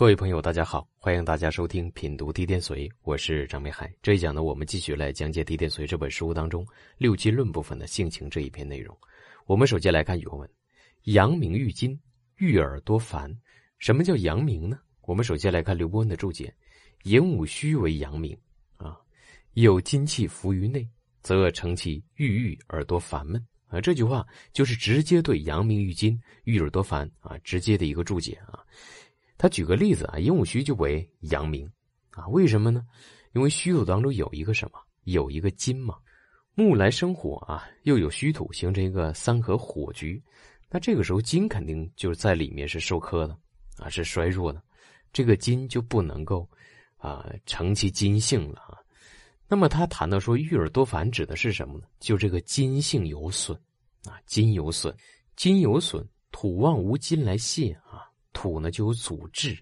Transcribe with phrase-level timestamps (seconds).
[0.00, 3.92] 各位朋友，大家好，欢迎大家收听品读地电髓，我是张美海。
[4.00, 8.96] 这一讲呢，我们继续来讲解《地电髓》这本书当中六经论部分的性情这一篇内容。
[9.44, 10.48] 我们首先来看原文：
[11.02, 12.00] 阳明郁金，
[12.36, 13.30] 郁耳多烦。
[13.78, 14.78] 什么叫阳明呢？
[15.02, 16.50] 我们首先来看刘伯温的注解：
[17.02, 18.34] 寅午戌为阳明
[18.78, 18.96] 啊，
[19.52, 20.88] 有金气浮于内，
[21.20, 23.78] 则成其郁郁而多烦闷啊。
[23.82, 28.64] 这句话就是直接对阳明郁金，郁耳多烦啊，直接的一个注解啊。
[29.40, 31.66] 他举个例子啊，寅午戌就为阳明，
[32.10, 32.84] 啊，为什么呢？
[33.32, 34.78] 因为虚土当中有一个什么？
[35.04, 35.96] 有一个金嘛，
[36.54, 40.22] 木来生火啊，又有虚土形成一个三合火局，
[40.68, 43.34] 那这个时候金肯定就是在里面是受克的，
[43.78, 44.62] 啊，是衰弱的，
[45.10, 46.46] 这个金就不能够
[46.98, 48.76] 啊成其金性了啊。
[49.48, 51.86] 那么他谈到说郁而多烦指的是什么呢？
[51.98, 53.58] 就这个金性有损
[54.04, 54.94] 啊，金有损，
[55.34, 58.04] 金有损，土旺无金来泄啊。
[58.32, 59.56] 土呢就有阻滞，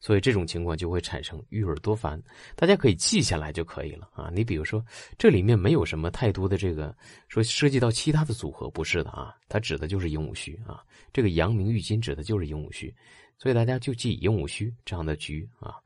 [0.00, 2.20] 所以这种情况就会产生郁而多烦。
[2.56, 4.30] 大家可以记下来就可以了啊。
[4.34, 4.84] 你比如说，
[5.16, 6.94] 这里面没有什么太多的这个
[7.28, 9.34] 说涉及到其他的组合，不是的啊。
[9.48, 10.82] 它指的就是寅午戌啊。
[11.12, 12.92] 这个阳明郁金指的就是寅午戌，
[13.38, 15.76] 所以大家就记寅午戌这样的局啊。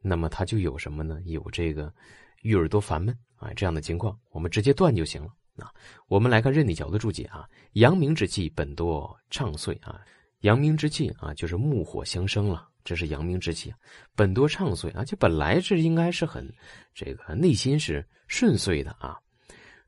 [0.00, 1.20] 那么它就有什么呢？
[1.26, 1.92] 有这个
[2.42, 5.70] 郁而多烦闷啊这样的情况，我们直接断就行了啊。
[6.06, 10.00] 我们来看任你桥的注解啊，阳明之气本多畅遂啊。
[10.40, 13.74] 阳明之气啊，就是木火相生了，这是阳明之气，
[14.14, 16.48] 本多畅遂啊，就本来这应该是很
[16.94, 19.16] 这个内心是顺遂的啊。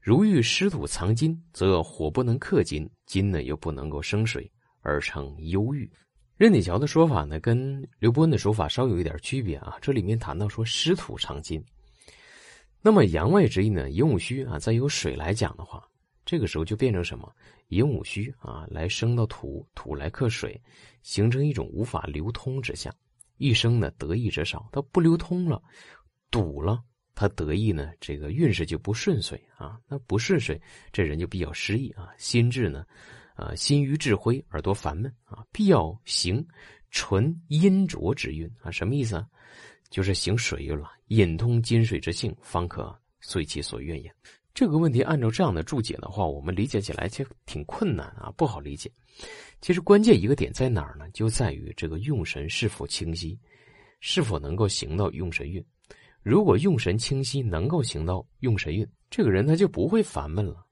[0.01, 5.89] 如遇湿土藏金，则火不能克金，金呢又不能够生水，而成忧郁。
[6.37, 9.77] 任铁桥的说法呢，跟刘伯温的说法稍有一点区别啊。
[9.83, 11.63] 这里面谈到说湿土藏金，
[12.81, 15.87] 那么阳外之意呢，寅午戌啊，再由水来讲的话。
[16.31, 17.29] 这个时候就变成什么？
[17.71, 20.63] 寅午戌啊，来生到土，土来克水，
[21.03, 22.95] 形成一种无法流通之象。
[23.39, 25.61] 一生呢得意者少，它不流通了，
[26.31, 26.85] 堵了，
[27.17, 29.81] 他得意呢，这个运势就不顺遂啊。
[29.89, 30.57] 那不顺遂，
[30.93, 32.11] 这人就比较失意啊。
[32.17, 32.87] 心智呢，
[33.35, 35.45] 啊，心于智灰耳朵烦闷啊。
[35.51, 36.47] 必要行
[36.93, 39.27] 纯阴浊之运啊，什么意思啊？
[39.91, 44.15] 就是行水运了，引通金水之性，方可遂其所愿也。
[44.61, 48.93] 这个问题按照这样的注解的话，我们理解起来其实挺困难啊，不好理解。
[49.63, 51.09] 其实关键一个点在哪儿呢？
[51.15, 53.41] 就在于这个用神是否清晰，
[54.01, 55.65] 是否能够行到用神运。
[56.23, 60.63] 如果用神清晰，能够行到用神运，这个人他就不会烦闷了。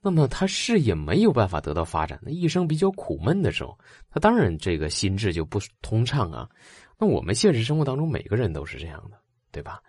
[0.00, 3.76] 那么他事业没有办法得到发展，那一生比较苦闷的时候，
[4.10, 6.48] 他当然这个心智就不通畅啊。
[6.96, 9.18] 那我们现实生活当中每个人都是这样的，
[9.50, 9.82] 对吧？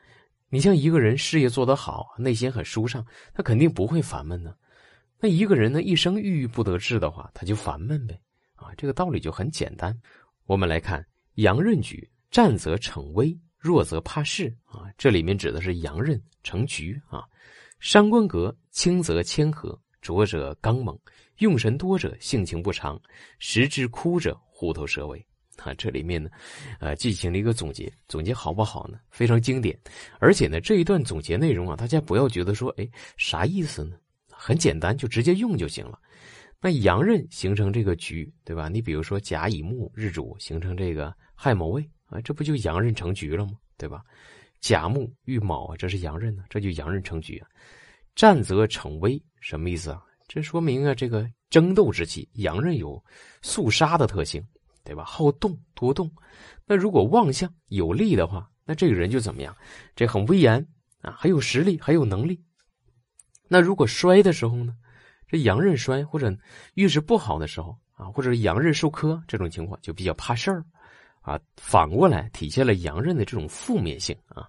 [0.55, 4.55] 你像一个人事业做得好，内心很舒畅，他肯定不会烦闷呢。
[5.19, 8.17] 那一个人呢，一生郁郁不得志的话，他就烦闷呗。
[8.55, 9.93] 啊，这个道理就很简单。
[10.45, 14.89] 我们来看阳刃局，战则逞威，弱则怕事啊。
[14.97, 17.25] 这里面指的是阳刃成局啊。
[17.81, 20.97] 伤官格轻则谦和，浊者刚猛，
[21.39, 22.97] 用神多者性情不长，
[23.39, 25.27] 时之枯者虎头蛇尾。
[25.57, 26.29] 啊，这里面呢，
[26.79, 28.99] 呃，进行了一个总结，总结好不好呢？
[29.09, 29.77] 非常经典，
[30.19, 33.97] 而且呢，这一段总结内容啊，大家不要觉得说，哎，啥意思呢？
[34.29, 35.99] 很简单，就直接用就行了。
[36.61, 38.69] 那阳刃形成这个局，对吧？
[38.69, 43.53] 你比如说甲乙木日主形成这个亥卯未啊，这不就阳刃成局了吗？
[43.77, 44.03] 对吧？
[44.61, 47.47] 甲木遇卯啊，这是阳刃呢，这就阳刃成局啊。
[48.15, 50.01] 战则逞威，什么意思啊？
[50.27, 53.03] 这说明啊，这个争斗之气，阳刃有
[53.43, 54.43] 肃杀的特性。
[54.85, 55.03] 对吧？
[55.03, 56.09] 好动多动，
[56.65, 59.53] 那如果望相有利的话，那这个人就怎么样？
[59.95, 60.65] 这很威严
[61.01, 62.41] 啊，很有实力，很有能力。
[63.47, 64.73] 那如果衰的时候呢？
[65.27, 66.31] 这阳刃衰或者
[66.75, 70.63] 运势不好的时候啊，或者是阳刃受克这种情况，就比较怕事儿
[71.21, 71.39] 啊。
[71.57, 74.47] 反过来体现了阳刃的这种负面性啊。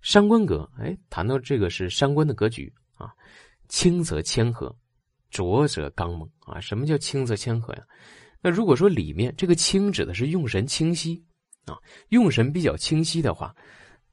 [0.00, 3.12] 伤官格，哎，谈到这个是伤官的格局啊。
[3.68, 4.74] 轻则谦和，
[5.30, 6.58] 浊则刚猛啊。
[6.58, 7.82] 什么叫轻则谦和呀？
[8.42, 11.22] 那如果说里面这个清指的是用神清晰，
[11.66, 11.76] 啊，
[12.08, 13.54] 用神比较清晰的话，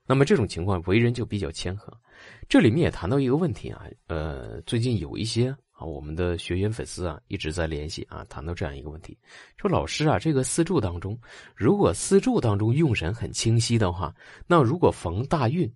[0.05, 1.91] 那么这种情况为人就比较谦和。
[2.49, 9.17] 这里面也谈到一个问题啊，呃，最近有一些啊我们的学员粉丝啊一直在联系啊，谈到这样一个问题，
[9.57, 11.17] 说老师啊，这个四柱当中，
[11.55, 14.13] 如果四柱当中用神很清晰的话，
[14.45, 15.71] 那如果逢大运，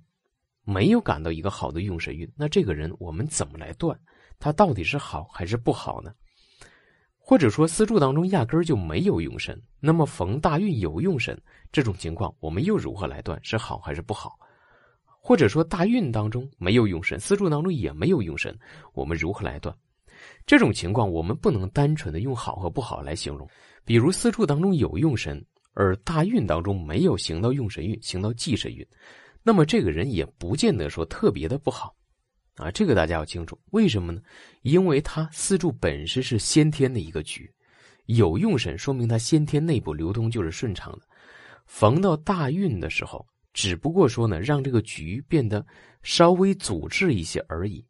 [0.63, 3.97] 没有感到一个好的用神运，那这个人我们怎么来断
[4.39, 6.13] 他到底是好还是不好呢？
[7.31, 11.41] 或者说四柱当中压根儿就没有用神，那么逢大运有用神
[11.71, 14.37] 这种情况，我们又如何来断是好还是不好？
[15.21, 18.53] 或者说大运当中没有用神，四柱当中也没有用神，
[18.91, 19.73] 我们如何来断？
[20.45, 23.47] 这种情况我们不能单纯的用好和不好来形容。
[23.85, 25.41] 比如四柱当中有用神，
[25.73, 28.85] 而大运当中没有行到用神运，行到忌神运，
[29.41, 31.95] 那么这个人也不见得说特别的不好，
[32.55, 33.57] 啊，这个大家要清楚。
[33.71, 34.21] 为什么呢？
[34.61, 37.51] 因为他四柱本身是先天的一个局，
[38.07, 41.01] 有用神，说明他先天内部流通就是顺畅的。
[41.65, 45.65] 逢到大运的时候，只不过说呢，让这个局变得
[46.03, 47.85] 稍微阻滞一些而已，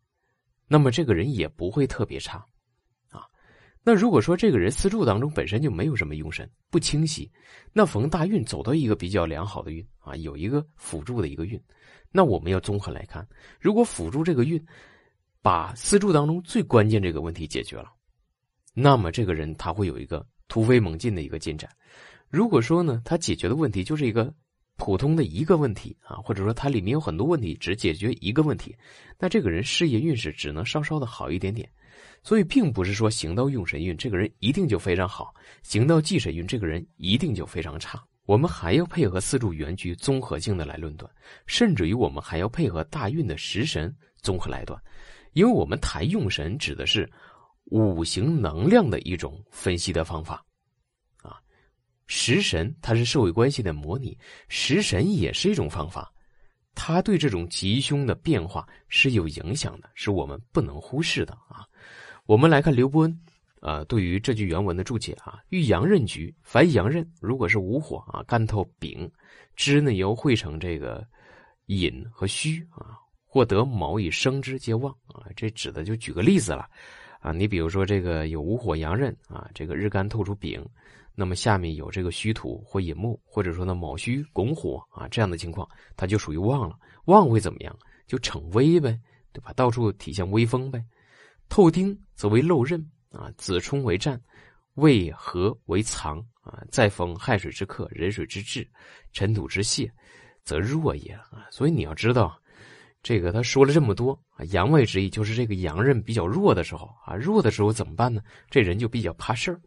[0.68, 2.46] 那么这个人也不会特别差。
[3.84, 7.32] 那如果说这个人四柱当中本身就没有什么用神，不清晰，
[7.74, 11.60] 那逢大运走到一个比较良好的运啊，有一个辅助的一个运，
[12.12, 13.28] 那我们要综合来看，
[13.60, 14.64] 如果辅助这个运，
[15.42, 17.92] 把四柱当中最关键这个问题解决了，
[18.76, 21.68] 那么这个人他会有一个突飞猛进的一个进展。
[22.30, 24.32] 如果说呢，他解决的问题就是一个
[24.78, 28.76] 普通的一个问题啊，或者说他里面有很多问题，只解决一个问题，
[29.18, 31.68] 那这个人事业运势只能稍稍的好一点点。
[32.24, 35.26] 所以，并不是说行到用神运，这个人一定就非常好；
[35.64, 38.04] 行到忌神运，这个人一定就非常差。
[38.26, 41.12] 我们还要配合四柱原局综合性的来论断，
[41.48, 44.80] 甚至于我们还要配合大运的食神综合来断，
[45.34, 47.12] 因为我们谈用神指的是
[47.66, 50.46] 五行能量的一种分析的方法。
[51.24, 51.42] 啊，
[52.06, 56.14] 食神它是社会关系的模拟，食神也是一种方法，
[56.74, 61.66] 它对这种吉凶的变化是有影响的，是我们不能忽视的啊。
[62.26, 63.20] 我们来看刘伯温，
[63.60, 69.10] 啊，对于这句原文的注解啊，遇阳刃局，凡阳刃如果是无火啊，干透丙，
[69.56, 71.06] 支呢由汇成这个
[71.66, 76.68] 寅和戌啊，获得卯以生之皆旺啊，这指的就举个例子了，
[77.20, 80.66] 啊，你比如说这个有无火阳刃啊，这个日干透出丙，
[81.14, 87.78] 那么下面有这个戌土或寅木，或者说呢卯戌拱火啊，这样的情况，它就属于旺了，旺会怎么样？
[88.08, 89.00] 就逞威呗，
[89.32, 89.54] 对吧？
[89.54, 90.84] 到处体现威风呗。
[91.50, 92.80] 透丁则为漏刃
[93.12, 94.22] 啊，子冲为战，
[94.76, 96.64] 未合为藏啊。
[96.70, 98.68] 再逢亥水之克，壬水之至，
[99.12, 99.92] 尘土之泄，
[100.44, 101.46] 则弱也啊。
[101.52, 102.38] 所以你要知道，
[103.04, 108.22] 这个他说了这么多啊，阳位之意就是这个阳刃比较弱的时候啊，弱的时候怎么办呢？
[108.50, 109.60] 这人就比较怕事儿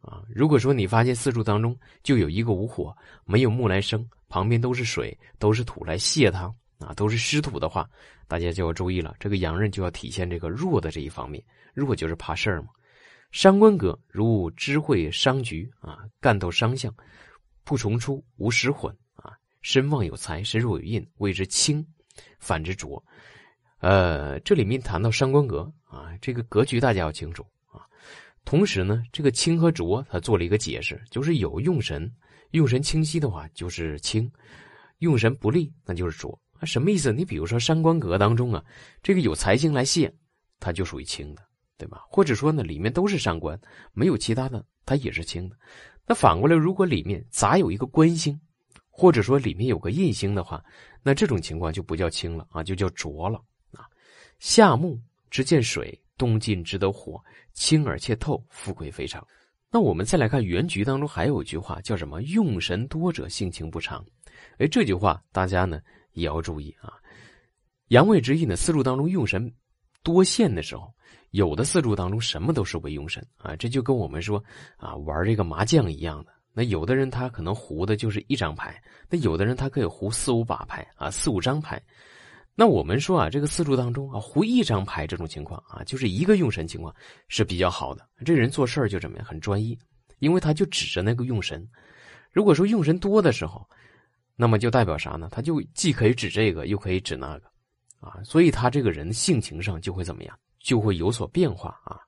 [0.00, 0.22] 啊。
[0.28, 6.52] 如果说你发现四柱当中就有一个无火，没有木来生，旁边都是水，都是土来泄它。
[6.80, 7.86] 啊，都是湿土的话，
[8.26, 9.14] 大家就要注意了。
[9.20, 11.44] 这个阳刃就要体现这个弱的这一方面，
[11.74, 12.68] 弱就是怕事儿嘛。
[13.32, 16.90] 伤官格如知会伤局啊，干斗伤相，
[17.64, 19.36] 不重出，无实混啊。
[19.60, 21.86] 身旺有财，身弱有印，谓之轻，
[22.38, 23.04] 反之浊。
[23.80, 27.44] 呃，这里面谈到伤官格啊，这个格局大家要清楚。
[28.44, 32.10] 同时呢，这个清和浊，他做了一个解释，就是有用神，
[32.50, 34.30] 用神清晰的话就是清，
[34.98, 36.36] 用神不利那就是浊。
[36.58, 37.12] 啊，什么意思？
[37.12, 38.62] 你比如说三官格当中啊，
[39.02, 40.12] 这个有财星来泄，
[40.58, 41.42] 它就属于清的，
[41.78, 42.04] 对吧？
[42.08, 43.58] 或者说呢，里面都是伤官，
[43.92, 45.56] 没有其他的，它也是清的。
[46.06, 48.38] 那反过来，如果里面杂有一个官星，
[48.90, 50.62] 或者说里面有个印星的话，
[51.02, 53.40] 那这种情况就不叫清了啊，就叫浊了
[53.72, 53.86] 啊。
[54.38, 55.00] 夏木
[55.30, 57.22] 之见水，冬尽之得火，
[57.60, 59.22] 轻而且透，富贵非常。
[59.70, 62.22] 那我们再来看原局当中还有一句话叫什么？
[62.22, 64.02] 用神多者性情不长。
[64.56, 65.78] 哎，这句话大家呢？
[66.14, 66.94] 也要注意啊，
[67.88, 69.52] 阳位之意呢，四柱当中用神
[70.02, 70.90] 多现的时候，
[71.32, 74.42] 有的四柱当中什么都是为用神啊，这就跟我们说
[74.78, 76.32] 啊玩这个麻将一样的。
[76.54, 81.80] 那有的人他可能胡的就是一张牌，那有的人他可以胡四五把牌啊，四五张牌。
[82.54, 86.94] 那我们说啊，这个四柱当中啊，胡一张牌这种情况啊，就是一个用神情况
[87.28, 88.06] 是比较好的。
[88.24, 89.78] 这人做事儿就怎么样，很专一，
[90.18, 91.66] 因为他就指着那个用神。
[92.32, 93.66] 如果说用神多的时候，
[94.36, 95.28] 那么就代表啥呢？
[95.30, 97.46] 他就既可以指这个，又可以指那个，
[98.00, 100.38] 啊，所以他这个人性情上就会怎么样？
[100.58, 101.98] 就会有所变化啊。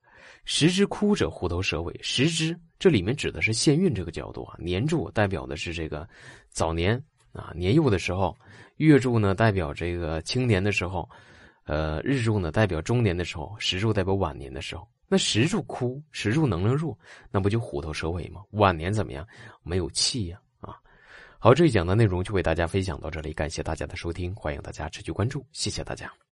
[0.44, 1.98] 时之枯者，虎头蛇尾。
[2.02, 4.56] 时之这里面指的是限运这个角度啊。
[4.58, 6.06] 年柱代表的是这个
[6.50, 8.34] 早年啊，年幼的时候；
[8.76, 11.08] 月柱呢代表这个青年的时候；
[11.64, 14.86] 呃，日柱呢代表中年的时候；时柱代表晚年的时候。
[15.08, 16.98] 那时柱枯，时柱能量弱，
[17.30, 18.40] 那不就虎头蛇尾吗？
[18.52, 19.26] 晚年怎么样？
[19.62, 20.40] 没有气呀。
[20.60, 20.76] 啊
[21.38, 26.22] 好，这一讲的内容就为大家分享到这里，感谢大家的收听，欢迎大家持续关注，谢谢大家。